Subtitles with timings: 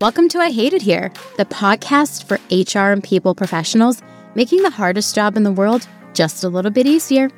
[0.00, 4.00] Welcome to I Hate It Here, the podcast for HR and people professionals,
[4.36, 7.32] making the hardest job in the world just a little bit easier.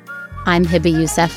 [0.45, 1.33] I'm Hebba Youssef.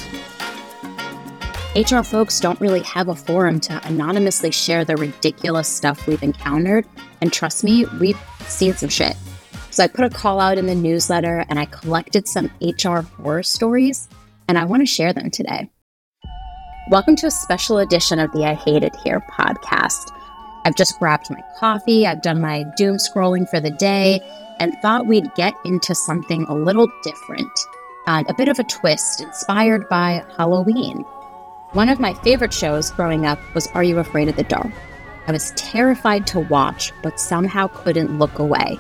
[1.75, 6.85] HR folks don't really have a forum to anonymously share the ridiculous stuff we've encountered.
[7.23, 9.17] And trust me, we've seen some shit.
[9.71, 13.43] So I put a call out in the newsletter and I collected some HR horror
[13.43, 14.11] stories,
[14.47, 15.71] and I want to share them today.
[16.91, 20.11] Welcome to a special edition of the I Hate It Here podcast.
[20.65, 24.21] I've just grabbed my coffee, I've done my doom scrolling for the day,
[24.59, 27.51] and thought we'd get into something a little different,
[28.07, 31.05] uh, a bit of a twist inspired by Halloween.
[31.73, 34.73] One of my favorite shows growing up was Are You Afraid of the Dark?
[35.27, 38.79] I was terrified to watch, but somehow couldn't look away,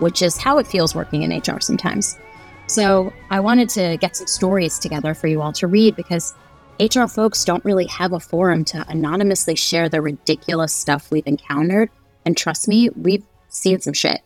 [0.00, 2.18] which is how it feels working in HR sometimes.
[2.66, 6.34] So I wanted to get some stories together for you all to read because
[6.78, 11.88] HR folks don't really have a forum to anonymously share the ridiculous stuff we've encountered.
[12.26, 14.20] And trust me, we've seen some shit.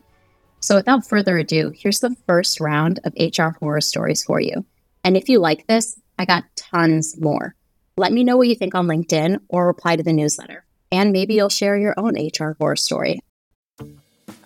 [0.59, 4.65] So without further ado, here's the first round of HR horror stories for you.
[5.05, 7.55] And if you like this, I got tons more.
[7.97, 10.65] Let me know what you think on LinkedIn or reply to the newsletter.
[10.91, 13.21] And maybe you'll share your own HR horror story.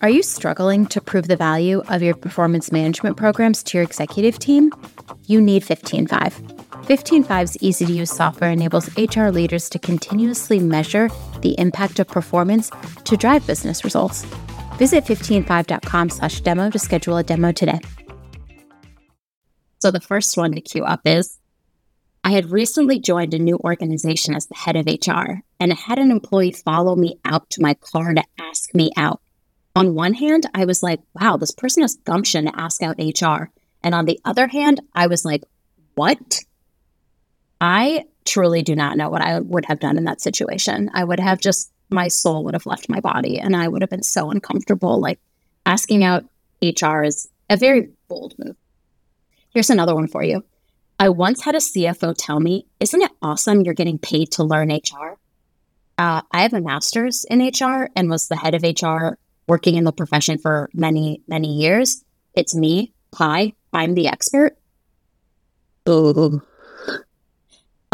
[0.01, 4.37] Are you struggling to prove the value of your performance management programs to your executive
[4.37, 4.71] team?
[5.25, 6.64] You need 15Five.
[6.85, 11.09] 15Five's easy to use software enables HR leaders to continuously measure
[11.41, 12.69] the impact of performance
[13.05, 14.23] to drive business results.
[14.77, 17.79] Visit 15Five.com slash demo to schedule a demo today.
[19.79, 21.39] So the first one to queue up is
[22.23, 26.11] I had recently joined a new organization as the head of HR, and had an
[26.11, 29.21] employee follow me out to my car to ask me out.
[29.75, 33.51] On one hand, I was like, wow, this person has gumption to ask out HR.
[33.83, 35.43] And on the other hand, I was like,
[35.95, 36.44] what?
[37.59, 40.89] I truly do not know what I would have done in that situation.
[40.93, 43.89] I would have just, my soul would have left my body and I would have
[43.89, 44.99] been so uncomfortable.
[44.99, 45.19] Like
[45.65, 46.25] asking out
[46.61, 48.55] HR is a very bold move.
[49.49, 50.43] Here's another one for you.
[50.99, 54.71] I once had a CFO tell me, Isn't it awesome you're getting paid to learn
[54.71, 55.17] HR?
[55.97, 59.17] Uh, I have a master's in HR and was the head of HR
[59.47, 62.03] working in the profession for many, many years.
[62.33, 62.93] It's me.
[63.15, 64.57] Hi, I'm the expert.
[65.87, 66.41] Ooh.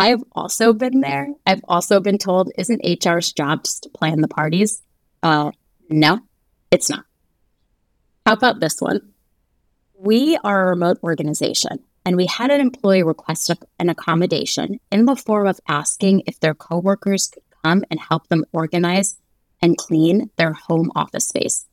[0.02, 1.28] I've also been there.
[1.46, 4.82] I've also been told, isn't HR's job just to plan the parties?
[5.22, 5.52] Uh,
[5.90, 6.22] no,
[6.72, 7.06] it's not.
[8.26, 9.14] How about this one?
[9.96, 15.16] We are a remote organization, and we had an employee request an accommodation in the
[15.16, 19.18] form of asking if their coworkers could come and help them organize
[19.62, 21.68] and clean their home office space.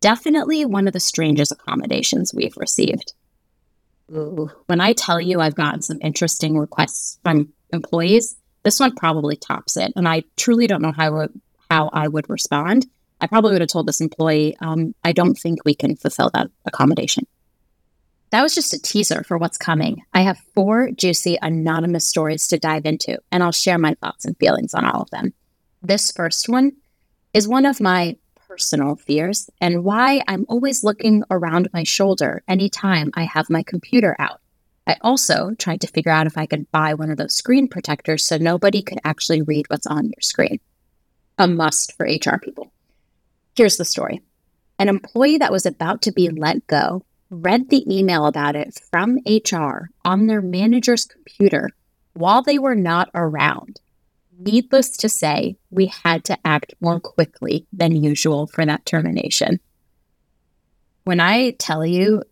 [0.00, 3.14] Definitely one of the strangest accommodations we've received.
[4.12, 9.36] Ooh, when I tell you I've gotten some interesting requests from employees, this one probably
[9.36, 9.92] tops it.
[9.96, 11.28] And I truly don't know how,
[11.70, 12.86] how I would respond.
[13.20, 16.48] I probably would have told this employee, um, I don't think we can fulfill that
[16.66, 17.26] accommodation.
[18.30, 20.02] That was just a teaser for what's coming.
[20.14, 24.36] I have four juicy anonymous stories to dive into, and I'll share my thoughts and
[24.38, 25.32] feelings on all of them.
[25.82, 26.72] This first one
[27.34, 28.16] is one of my
[28.46, 34.16] personal fears and why I'm always looking around my shoulder anytime I have my computer
[34.18, 34.39] out.
[34.90, 38.24] I also tried to figure out if I could buy one of those screen protectors
[38.24, 40.58] so nobody could actually read what's on your screen.
[41.38, 42.72] A must for HR people.
[43.54, 44.20] Here's the story
[44.80, 49.20] an employee that was about to be let go read the email about it from
[49.24, 51.70] HR on their manager's computer
[52.14, 53.80] while they were not around.
[54.40, 59.60] Needless to say, we had to act more quickly than usual for that termination.
[61.04, 62.24] When I tell you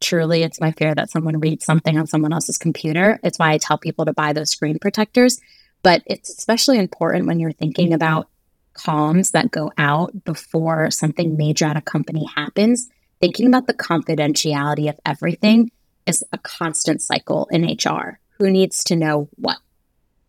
[0.00, 3.18] truly it's my fear that someone reads something on someone else's computer.
[3.22, 5.40] It's why I tell people to buy those screen protectors.
[5.82, 7.94] But it's especially important when you're thinking mm-hmm.
[7.94, 8.28] about
[8.74, 12.88] comms that go out before something major at a company happens.
[13.20, 15.70] Thinking about the confidentiality of everything
[16.06, 18.20] is a constant cycle in HR.
[18.38, 19.58] Who needs to know what?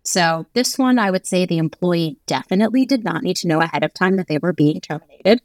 [0.03, 3.83] So, this one, I would say the employee definitely did not need to know ahead
[3.83, 5.41] of time that they were being terminated.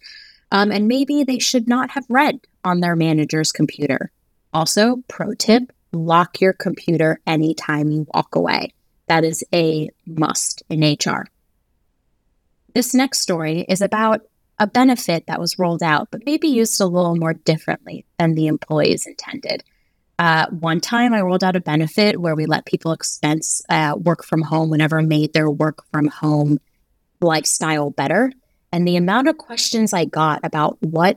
[0.54, 4.12] Um, and maybe they should not have read on their manager's computer.
[4.52, 8.72] Also, pro tip lock your computer anytime you walk away.
[9.08, 11.26] That is a must in HR.
[12.72, 14.22] This next story is about
[14.60, 18.46] a benefit that was rolled out, but maybe used a little more differently than the
[18.46, 19.64] employees intended.
[20.20, 24.24] Uh, one time, I rolled out a benefit where we let people expense uh, work
[24.24, 26.60] from home whenever made their work from home
[27.20, 28.30] lifestyle better.
[28.74, 31.16] And the amount of questions I got about what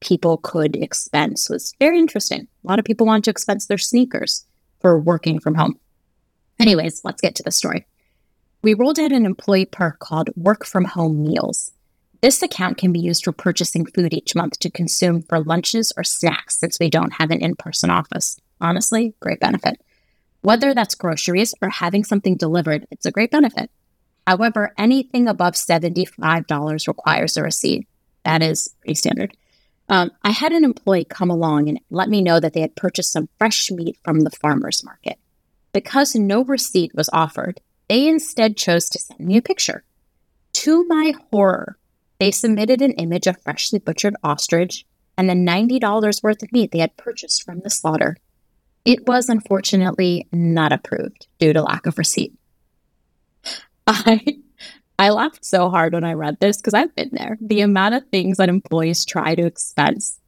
[0.00, 2.46] people could expense was very interesting.
[2.62, 4.44] A lot of people want to expense their sneakers
[4.80, 5.80] for working from home.
[6.58, 7.86] Anyways, let's get to the story.
[8.60, 11.72] We rolled out an employee perk called work from home meals.
[12.20, 16.04] This account can be used for purchasing food each month to consume for lunches or
[16.04, 18.38] snacks since we don't have an in person office.
[18.60, 19.80] Honestly, great benefit.
[20.42, 23.70] Whether that's groceries or having something delivered, it's a great benefit.
[24.30, 27.88] However, anything above $75 requires a receipt.
[28.24, 29.36] That is pretty standard.
[29.88, 33.10] Um, I had an employee come along and let me know that they had purchased
[33.10, 35.18] some fresh meat from the farmer's market.
[35.72, 39.82] Because no receipt was offered, they instead chose to send me a picture.
[40.52, 41.76] To my horror,
[42.20, 44.86] they submitted an image of freshly butchered ostrich
[45.18, 48.16] and the $90 worth of meat they had purchased from the slaughter.
[48.84, 52.32] It was unfortunately not approved due to lack of receipt.
[53.90, 54.20] I
[54.98, 57.38] I laughed so hard when I read this because I've been there.
[57.40, 60.20] The amount of things that employees try to expense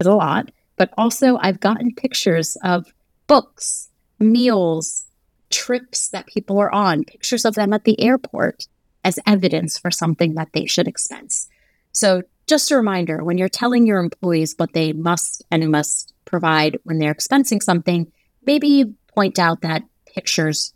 [0.00, 2.86] is a lot, but also I've gotten pictures of
[3.26, 5.06] books, meals,
[5.50, 8.66] trips that people are on, pictures of them at the airport
[9.04, 11.48] as evidence for something that they should expense.
[11.92, 16.78] So, just a reminder when you're telling your employees what they must and must provide
[16.84, 18.10] when they're expensing something,
[18.44, 20.72] maybe point out that pictures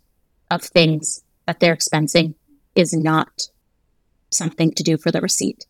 [0.49, 2.35] of things that they're expensing
[2.75, 3.49] is not
[4.29, 5.65] something to do for the receipt.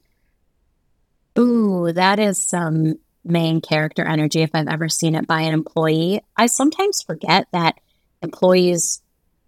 [1.37, 6.21] Ooh, that is some main character energy if I've ever seen it by an employee.
[6.35, 7.79] I sometimes forget that
[8.21, 9.01] employees,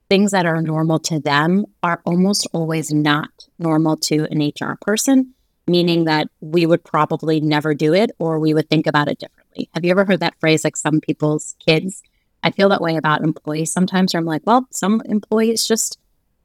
[0.10, 3.30] things that are normal to them are almost always not
[3.60, 5.34] normal to an HR person,
[5.68, 9.70] meaning that we would probably never do it or we would think about it differently.
[9.74, 12.04] Have you ever heard that phrase like some people's kids?
[12.44, 15.98] I feel that way about employees sometimes where I'm like, well, some employees just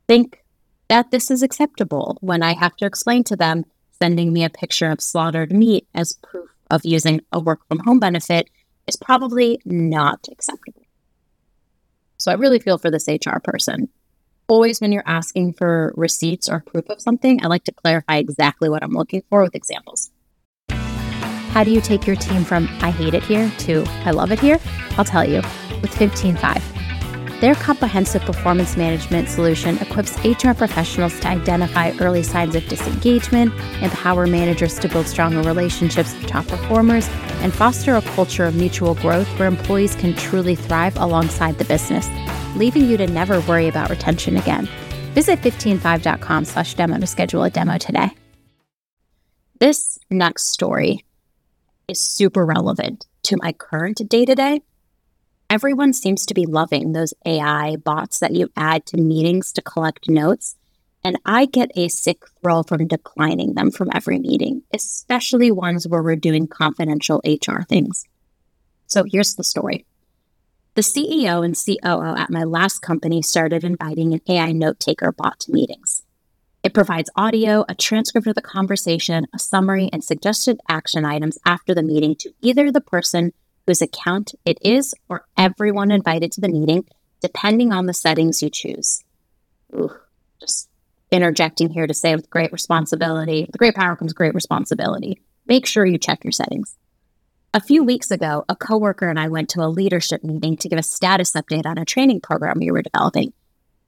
[0.09, 0.43] think
[0.89, 3.65] that this is acceptable when I have to explain to them
[4.01, 8.01] sending me a picture of slaughtered meat as proof of using a work from home
[8.01, 8.49] benefit
[8.87, 10.83] is probably not acceptable.
[12.19, 13.89] So I really feel for this HR person.
[14.49, 18.71] Always, when you're asking for receipts or proof of something, I like to clarify exactly
[18.71, 20.11] what I'm looking for with examples.
[20.71, 24.41] How do you take your team from I hate it here to I love it
[24.41, 24.59] here?
[24.97, 25.43] I'll tell you
[25.83, 26.88] with 15Five.
[27.41, 34.27] Their comprehensive performance management solution equips HR professionals to identify early signs of disengagement, empower
[34.27, 37.09] managers to build stronger relationships with top performers,
[37.41, 42.09] and foster a culture of mutual growth where employees can truly thrive alongside the business,
[42.57, 44.69] leaving you to never worry about retention again.
[45.15, 48.11] Visit 15five.com slash demo to schedule a demo today.
[49.61, 51.05] This next story
[51.87, 54.63] is super relevant to my current day to day
[55.51, 60.09] everyone seems to be loving those AI bots that you add to meetings to collect
[60.09, 60.57] notes.
[61.03, 66.03] And I get a sick thrill from declining them from every meeting, especially ones where
[66.03, 68.05] we're doing confidential HR things.
[68.87, 69.87] So here's the story.
[70.75, 75.41] The CEO and COO at my last company started inviting an AI note taker bot
[75.41, 76.03] to meetings.
[76.63, 81.75] It provides audio, a transcript of the conversation, a summary, and suggested action items after
[81.75, 83.33] the meeting to either the person
[83.69, 86.87] whose account it is or everyone invited to the meeting,
[87.21, 89.05] depending on the settings you choose.
[89.75, 89.95] Ooh,
[90.41, 90.71] just
[91.11, 95.21] interjecting here to say with great responsibility, with great power comes great responsibility.
[95.47, 96.77] Make sure you check your settings.
[97.53, 100.79] A few weeks ago, a coworker and I went to a leadership meeting to give
[100.79, 103.35] a status update on a training program we were developing.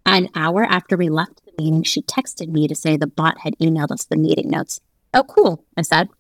[0.04, 3.56] An hour after we left the meeting, she texted me to say the bot had
[3.58, 4.80] emailed us the meeting notes.
[5.14, 6.10] Oh, cool, I said.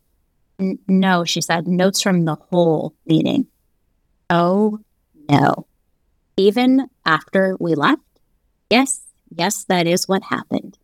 [0.86, 3.46] No, she said, notes from the whole meeting.
[4.30, 4.78] Oh,
[5.28, 5.66] no.
[6.36, 8.02] Even after we left?
[8.70, 10.78] Yes, yes, that is what happened.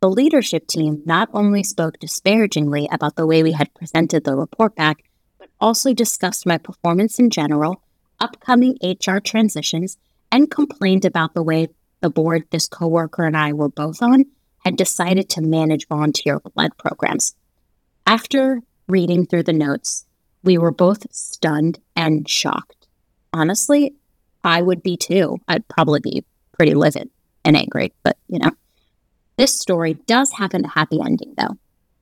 [0.00, 4.74] The leadership team not only spoke disparagingly about the way we had presented the report
[4.74, 5.04] back,
[5.38, 7.82] but also discussed my performance in general,
[8.20, 9.96] upcoming HR transitions,
[10.30, 11.68] and complained about the way
[12.00, 14.26] the board this coworker and I were both on
[14.64, 17.34] had decided to manage volunteer led programs.
[18.06, 20.04] After reading through the notes,
[20.42, 22.77] we were both stunned and shocked.
[23.38, 23.94] Honestly,
[24.42, 25.38] I would be too.
[25.46, 27.08] I'd probably be pretty livid
[27.44, 28.50] and angry, but you know.
[29.36, 31.56] This story does have a happy ending, though.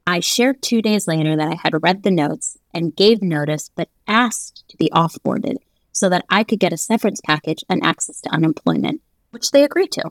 [0.06, 3.90] I shared two days later that I had read the notes and gave notice, but
[4.08, 5.56] asked to be offboarded
[5.92, 9.92] so that I could get a severance package and access to unemployment, which they agreed
[9.92, 10.10] to.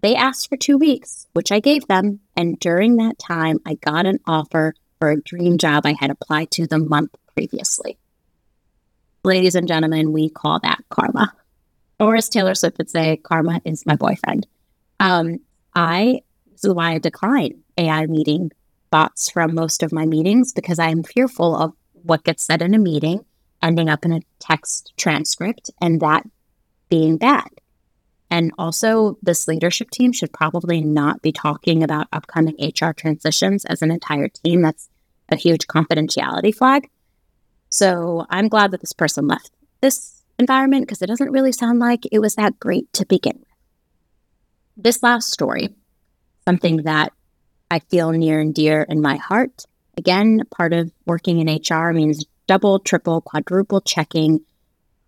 [0.00, 4.06] They asked for two weeks, which I gave them, and during that time, I got
[4.06, 7.98] an offer for a dream job I had applied to the month previously.
[9.22, 11.32] Ladies and gentlemen, we call that karma.
[11.98, 14.46] Or as Taylor Swift would say, karma is my boyfriend.
[14.98, 15.40] Um,
[15.74, 18.50] I, this is why I decline AI meeting
[18.90, 22.74] bots from most of my meetings because I am fearful of what gets said in
[22.74, 23.24] a meeting
[23.62, 26.24] ending up in a text transcript and that
[26.88, 27.48] being bad.
[28.30, 33.82] And also, this leadership team should probably not be talking about upcoming HR transitions as
[33.82, 34.62] an entire team.
[34.62, 34.88] That's
[35.30, 36.88] a huge confidentiality flag.
[37.70, 39.50] So I'm glad that this person left
[39.80, 43.46] this environment because it doesn't really sound like it was that great to begin with.
[44.76, 45.74] This last story,
[46.46, 47.12] something that
[47.70, 49.64] I feel near and dear in my heart.
[49.96, 54.40] Again, part of working in HR means double, triple, quadruple checking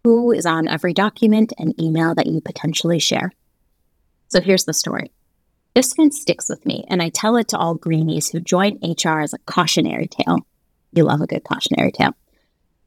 [0.05, 3.33] who is on every document and email that you potentially share.
[4.29, 5.13] So here's the story.
[5.75, 9.21] This one sticks with me, and I tell it to all greenies who join HR
[9.21, 10.41] as a cautionary tale.
[10.93, 12.15] You love a good cautionary tale.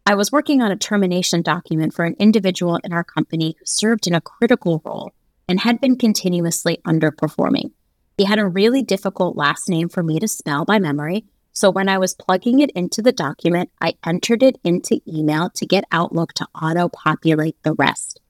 [0.07, 4.05] I was working on a termination document for an individual in our company who served
[4.05, 5.12] in a critical role
[5.50, 7.71] and had been continuously underperforming.
[8.15, 11.89] He had a really difficult last name for me to spell by memory, so when
[11.89, 16.33] I was plugging it into the document, I entered it into email to get Outlook
[16.33, 18.21] to auto populate the rest.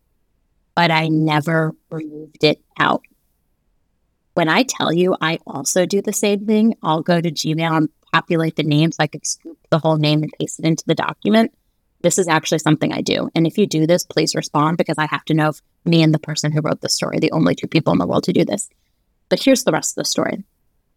[0.75, 3.01] But I never removed it out.
[4.33, 7.89] When I tell you I also do the same thing, I'll go to Gmail and
[8.13, 8.95] populate the names.
[8.97, 11.51] I could scoop the whole name and paste it into the document.
[12.05, 13.31] This is actually something I do.
[13.33, 16.13] And if you do this, please respond because I have to know if me and
[16.13, 18.45] the person who wrote the story, the only two people in the world to do
[18.45, 18.69] this.
[19.27, 20.43] But here's the rest of the story.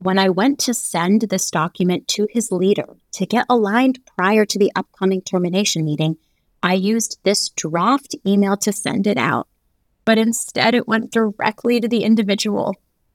[0.00, 4.58] When I went to send this document to his leader to get aligned prior to
[4.58, 6.18] the upcoming termination meeting,
[6.62, 9.48] I used this draft email to send it out.
[10.04, 12.74] But instead, it went directly to the individual.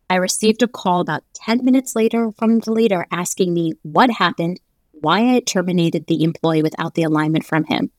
[0.09, 4.61] I received a call about 10 minutes later from the leader asking me what happened
[5.03, 7.91] why I terminated the employee without the alignment from him.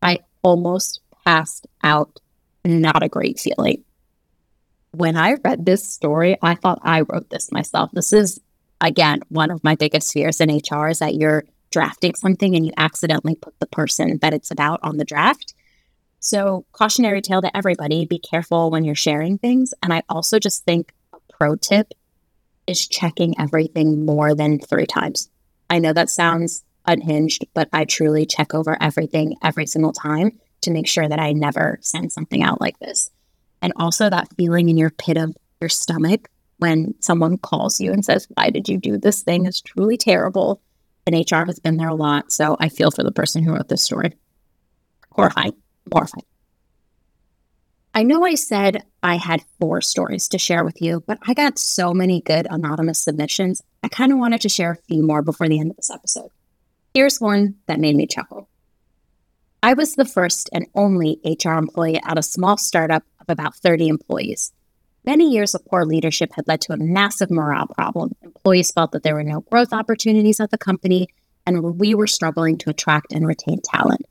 [0.00, 2.20] I almost passed out.
[2.64, 3.82] Not a great feeling.
[4.92, 7.90] When I read this story, I thought I wrote this myself.
[7.92, 8.40] This is,
[8.80, 12.72] again, one of my biggest fears in HR is that you're drafting something and you
[12.76, 15.54] accidentally put the person that it's about on the draft.
[16.20, 19.74] So, cautionary tale to everybody be careful when you're sharing things.
[19.82, 21.94] And I also just think a pro tip
[22.68, 25.28] is checking everything more than three times.
[25.72, 30.70] I know that sounds unhinged, but I truly check over everything every single time to
[30.70, 33.10] make sure that I never send something out like this.
[33.62, 38.04] And also that feeling in your pit of your stomach when someone calls you and
[38.04, 40.60] says, Why did you do this thing is truly terrible.
[41.06, 42.32] And HR has been there a lot.
[42.32, 44.12] So I feel for the person who wrote this story.
[45.12, 45.54] Horrifying.
[45.90, 46.26] Horrifying.
[47.94, 51.58] I know I said I had four stories to share with you, but I got
[51.58, 53.60] so many good anonymous submissions.
[53.82, 56.30] I kind of wanted to share a few more before the end of this episode.
[56.94, 58.48] Here's one that made me chuckle.
[59.60, 63.88] I was the first and only HR employee at a small startup of about 30
[63.88, 64.52] employees.
[65.04, 68.14] Many years of poor leadership had led to a massive morale problem.
[68.22, 71.08] Employees felt that there were no growth opportunities at the company,
[71.44, 74.02] and we were struggling to attract and retain talent.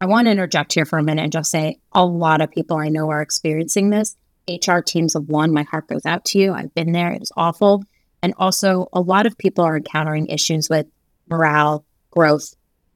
[0.00, 2.76] I want to interject here for a minute and just say a lot of people
[2.76, 4.16] I know are experiencing this.
[4.48, 6.52] HR teams of one, my heart goes out to you.
[6.52, 7.82] I've been there, it was awful.
[8.22, 10.86] And also, a lot of people are encountering issues with
[11.28, 12.54] morale, growth,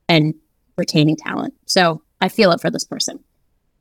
[0.09, 0.35] and
[0.76, 1.55] retaining talent.
[1.67, 3.23] So I feel it for this person.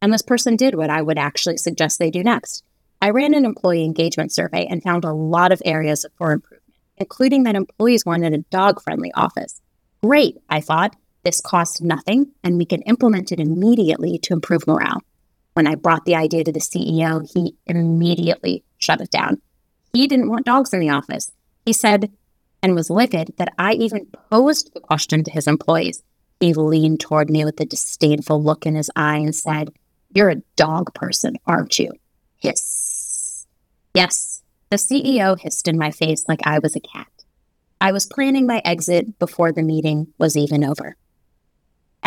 [0.02, 2.64] And this person did what I would actually suggest they do next.
[3.02, 7.44] I ran an employee engagement survey and found a lot of areas for improvement, including
[7.44, 9.62] that employees wanted a dog friendly office.
[10.04, 10.96] Great, I thought.
[11.24, 15.02] This costs nothing, and we can implement it immediately to improve morale.
[15.58, 19.42] When I brought the idea to the CEO, he immediately shut it down.
[19.92, 21.32] He didn't want dogs in the office.
[21.66, 22.12] He said,
[22.62, 26.04] and was livid, that I even posed the question to his employees.
[26.40, 29.74] He leaned toward me with a disdainful look in his eye and said,
[30.14, 31.90] You're a dog person, aren't you?
[32.38, 33.48] Hiss.
[33.96, 37.08] Yes, the CEO hissed in my face like I was a cat.
[37.82, 40.98] I was planning my exit before the meeting was even over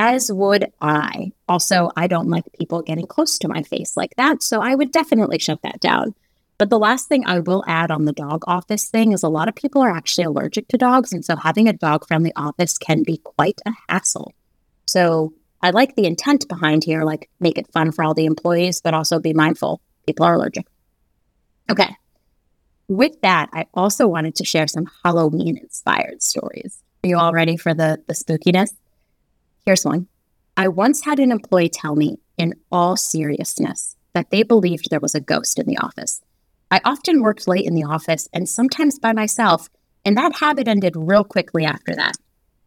[0.01, 1.33] as would I.
[1.47, 4.93] Also, I don't like people getting close to my face like that, so I would
[4.93, 6.15] definitely shut that down.
[6.57, 9.49] But the last thing I will add on the dog office thing is a lot
[9.49, 13.03] of people are actually allergic to dogs, and so having a dog friendly office can
[13.03, 14.33] be quite a hassle.
[14.87, 18.81] So I like the intent behind here, like make it fun for all the employees,
[18.81, 20.67] but also be mindful people are allergic.
[21.71, 21.95] Okay.
[22.89, 26.83] With that, I also wanted to share some Halloween inspired stories.
[27.05, 28.71] Are you all ready for the, the spookiness?
[29.65, 30.09] Here's one.
[30.57, 35.15] I once had an employee tell me, in all seriousness, that they believed there was
[35.15, 36.23] a ghost in the office.
[36.71, 39.69] I often worked late in the office and sometimes by myself,
[40.05, 42.17] and that habit ended real quickly after that.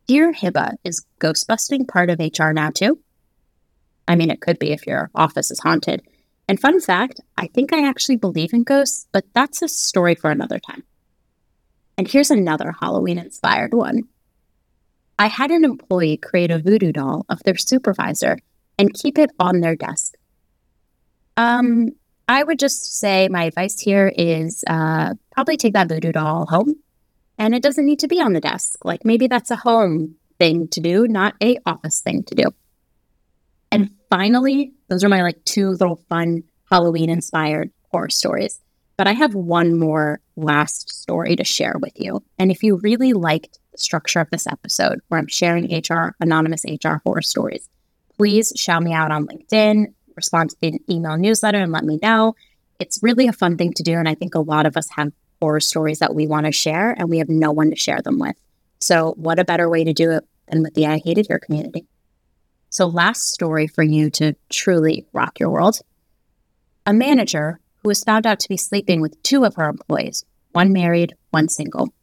[0.08, 3.00] Dear Hebba, is ghostbusting part of HR now too?
[4.08, 6.02] I mean, it could be if your office is haunted.
[6.48, 10.30] And fun fact, I think I actually believe in ghosts, but that's a story for
[10.30, 10.84] another time.
[11.98, 14.04] And here's another Halloween inspired one.
[15.17, 18.38] I had an employee create a voodoo doll of their supervisor
[18.77, 20.15] and keep it on their desk.
[21.38, 21.89] Um,
[22.27, 26.75] I would just say my advice here is uh, probably take that voodoo doll home.
[27.38, 28.79] And it doesn't need to be on the desk.
[28.86, 32.46] Like maybe that's a home thing to do, not a office thing to do.
[33.72, 38.60] And finally, those are my like two little fun Halloween inspired horror stories.
[38.98, 42.24] But I have one more last story to share with you.
[42.38, 46.96] And if you really liked structure of this episode, where I'm sharing HR, anonymous HR
[47.03, 47.70] horror stories,
[48.18, 52.36] please shout me out on LinkedIn, respond to the email newsletter, and let me know.
[52.80, 53.94] It's really a fun thing to do.
[53.94, 55.12] And I think a lot of us have
[55.42, 58.20] horror stories that we want to share, and we have no one to share them
[58.20, 58.36] with.
[58.80, 61.86] So, what a better way to do it than with the I Hate Your community?
[62.70, 65.80] So, last story for you to truly rock your world.
[66.86, 70.74] A manager who was found out to be sleeping with two of her employees, one
[70.74, 71.94] married, one single.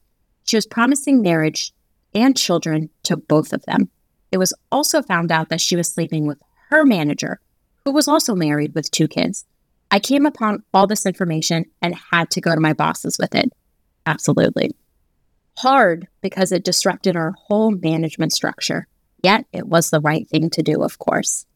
[0.50, 1.72] She was promising marriage
[2.12, 3.88] and children to both of them.
[4.32, 7.38] It was also found out that she was sleeping with her manager,
[7.84, 9.46] who was also married with two kids.
[9.92, 13.52] I came upon all this information and had to go to my bosses with it.
[14.06, 14.74] Absolutely.
[15.58, 18.88] Hard because it disrupted our whole management structure.
[19.22, 21.46] Yet it was the right thing to do, of course.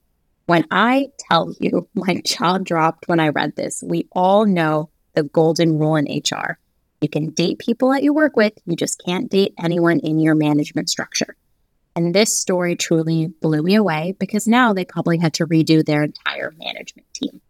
[0.47, 5.25] When I tell you my jaw dropped when I read this, we all know the
[5.25, 6.61] golden rule in HR.
[7.05, 10.35] You can date people that you work with, you just can't date anyone in your
[10.35, 11.37] management structure.
[11.95, 16.03] And this story truly blew me away because now they probably had to redo their
[16.03, 17.43] entire management team.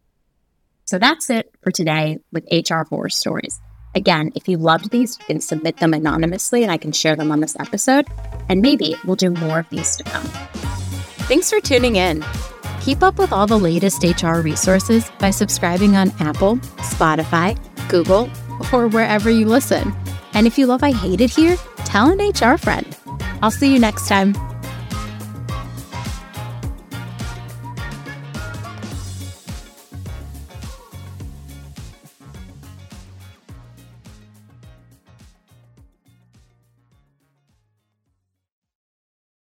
[0.86, 3.60] So that's it for today with HR horror stories.
[3.94, 7.30] Again, if you loved these, you can submit them anonymously and I can share them
[7.30, 8.08] on this episode.
[8.48, 10.26] And maybe we'll do more of these to come.
[11.28, 12.24] Thanks for tuning in.
[12.80, 17.56] Keep up with all the latest HR resources by subscribing on Apple, Spotify,
[17.88, 18.28] Google,
[18.72, 19.94] or wherever you listen.
[20.32, 22.96] And if you love I Hate It Here, tell an HR friend.
[23.42, 24.34] I'll see you next time.